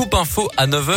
[0.00, 0.94] Scoop Info à 9h.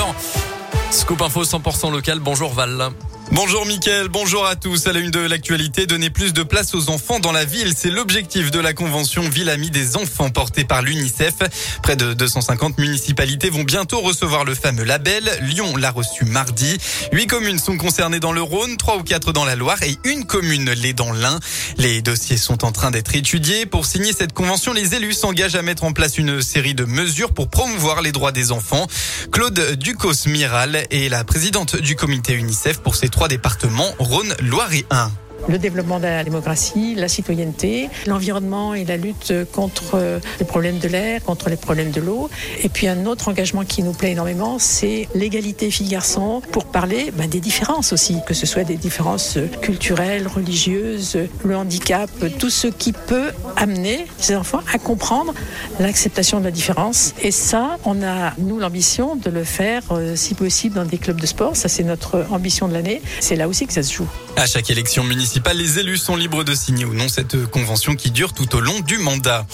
[0.89, 2.19] Scoop Info 100% local.
[2.19, 2.93] Bonjour Val.
[3.35, 4.85] Bonjour Mickaël, bonjour à tous.
[4.85, 7.89] À la une de l'actualité, donner plus de place aux enfants dans la ville, c'est
[7.89, 11.33] l'objectif de la convention Ville Amie des enfants portée par l'UNICEF.
[11.81, 15.23] Près de 250 municipalités vont bientôt recevoir le fameux label.
[15.41, 16.77] Lyon l'a reçu mardi.
[17.11, 20.25] Huit communes sont concernées dans le Rhône, trois ou quatre dans la Loire et une
[20.25, 21.39] commune l'est dans l'Ain.
[21.77, 23.65] Les dossiers sont en train d'être étudiés.
[23.65, 27.33] Pour signer cette convention, les élus s'engagent à mettre en place une série de mesures
[27.33, 28.85] pour promouvoir les droits des enfants.
[29.31, 34.85] Claude Ducos-Miral est la présidente du comité UNICEF pour ces trois départements, Rhône, Loire et
[34.89, 35.11] 1
[35.47, 40.87] le développement de la démocratie, la citoyenneté, l'environnement et la lutte contre les problèmes de
[40.87, 42.29] l'air, contre les problèmes de l'eau.
[42.63, 47.29] Et puis un autre engagement qui nous plaît énormément, c'est l'égalité filles-garçons pour parler ben,
[47.29, 52.93] des différences aussi, que ce soit des différences culturelles, religieuses, le handicap, tout ce qui
[52.93, 55.33] peut amener ces enfants à comprendre
[55.79, 57.13] l'acceptation de la différence.
[57.21, 61.19] Et ça, on a, nous, l'ambition de le faire, euh, si possible, dans des clubs
[61.19, 61.55] de sport.
[61.55, 63.01] Ça, c'est notre ambition de l'année.
[63.19, 64.07] C'est là aussi que ça se joue.
[64.35, 68.11] À chaque élection municipale, les élus sont libres de signer ou non cette convention qui
[68.11, 69.45] dure tout au long du mandat.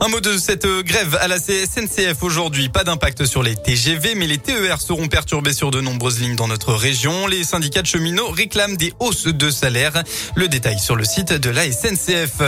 [0.00, 2.68] Un mot de cette grève à la SNCF aujourd'hui.
[2.68, 6.48] Pas d'impact sur les TGV, mais les TER seront perturbés sur de nombreuses lignes dans
[6.48, 7.26] notre région.
[7.26, 10.02] Les syndicats de cheminots réclament des hausses de salaire.
[10.34, 12.40] Le détail sur le site de la SNCF.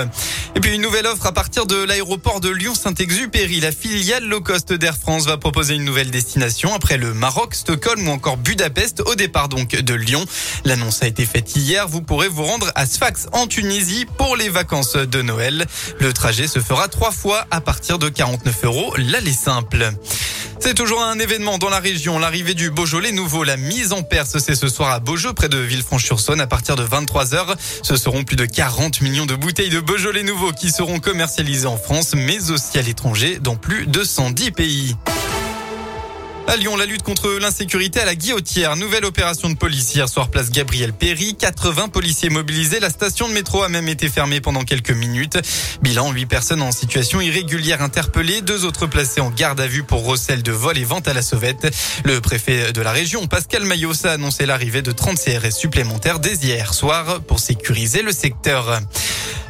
[0.56, 3.60] Et puis une nouvelle offre à partir de l'aéroport de Lyon-Saint-Exupéry.
[3.60, 8.08] La filiale low cost d'Air France va proposer une nouvelle destination après le Maroc, Stockholm
[8.08, 10.24] ou encore Budapest au départ donc de Lyon.
[10.64, 14.48] L'annonce a été faite hier vous pourrez vous rendre à Sfax en Tunisie pour les
[14.48, 15.67] vacances de Noël.
[15.98, 19.92] Le trajet se fera trois fois à partir de 49 euros l'aller simple.
[20.61, 22.19] C'est toujours un événement dans la région.
[22.19, 25.58] L'arrivée du Beaujolais nouveau, la mise en Perse, c'est ce soir à Beaujeu, près de
[25.58, 29.80] Villefranche-sur-Saône, à partir de 23 h Ce seront plus de 40 millions de bouteilles de
[29.80, 34.52] Beaujolais nouveau qui seront commercialisées en France, mais aussi à l'étranger, dans plus de 110
[34.52, 34.97] pays.
[36.46, 38.76] À Lyon, la lutte contre l'insécurité à la guillotière.
[38.76, 41.36] Nouvelle opération de police hier soir place Gabriel Péry.
[41.36, 42.80] 80 policiers mobilisés.
[42.80, 45.38] La station de métro a même été fermée pendant quelques minutes.
[45.80, 48.42] Bilan, 8 personnes en situation irrégulière interpellées.
[48.42, 51.22] Deux autres placées en garde à vue pour recel de vol et vente à la
[51.22, 51.74] sauvette.
[52.04, 56.34] Le préfet de la région, Pascal Mayos, a annoncé l'arrivée de 30 CRS supplémentaires dès
[56.34, 58.80] hier soir pour sécuriser le secteur.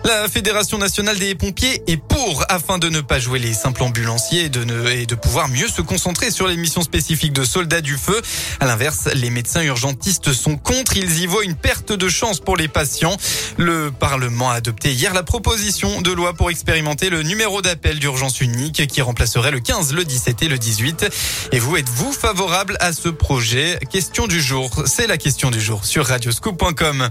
[0.04, 4.44] La Fédération nationale des pompiers est pour afin de ne pas jouer les simples ambulanciers
[4.44, 7.80] et de, ne, et de pouvoir mieux se concentrer sur les missions spécifiques de soldats
[7.80, 8.20] du feu.
[8.60, 10.98] À l'inverse, les médecins urgentistes sont contre.
[10.98, 13.16] Ils y voient une perte de chance pour les patients.
[13.56, 18.42] Le Parlement a adopté hier la proposition de loi pour expérimenter le numéro d'appel d'urgence
[18.42, 21.06] unique qui remplacerait le 15, le 17 et le 18.
[21.52, 23.78] Et vous, êtes-vous favorable à ce projet?
[23.90, 24.82] Question du jour.
[24.84, 27.08] C'est la question du jour sur radioscoop.com.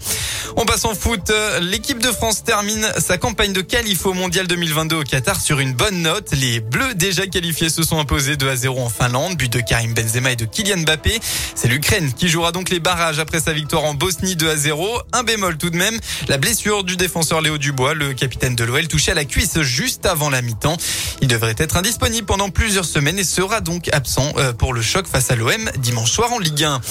[0.57, 1.31] On passe en foot.
[1.61, 5.73] L'équipe de France termine sa campagne de qualif au mondial 2022 au Qatar sur une
[5.73, 6.31] bonne note.
[6.33, 9.93] Les Bleus déjà qualifiés se sont imposés 2 à 0 en Finlande, but de Karim
[9.93, 11.19] Benzema et de Kylian Mbappé.
[11.55, 15.01] C'est l'Ukraine qui jouera donc les barrages après sa victoire en Bosnie 2 à 0.
[15.13, 18.87] Un bémol tout de même, la blessure du défenseur Léo Dubois, le capitaine de l'OL,
[18.87, 20.77] touché à la cuisse juste avant la mi-temps.
[21.21, 25.07] Il devrait être indisponible pendant plusieurs semaines et sera donc absent euh, pour le choc
[25.07, 26.81] face à l'OM dimanche soir en Ligue 1.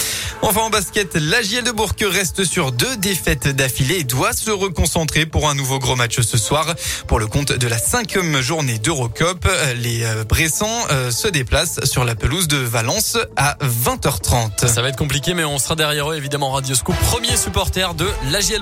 [0.42, 4.50] Enfin en basket, la JL de Bourg reste sur deux défaites d'affilée et doit se
[4.50, 6.74] reconcentrer pour un nouveau gros match ce soir.
[7.06, 12.04] Pour le compte de la cinquième journée d'Eurocup, les euh, Bressans euh, se déplacent sur
[12.04, 14.66] la pelouse de Valence à 20h30.
[14.68, 18.06] Ça va être compliqué, mais on sera derrière eux, évidemment, Radio Scoop, premier supporter de
[18.30, 18.60] l'AGL.